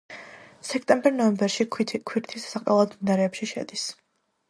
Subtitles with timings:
[0.69, 3.87] სექტემბერ-ნოემბერში ქვირითის დასაყრელად მდინარეებში შედის.